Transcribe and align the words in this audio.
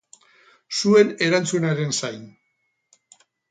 Zuen 0.77 1.11
erantzunaren 1.27 1.95
zain. 1.99 2.27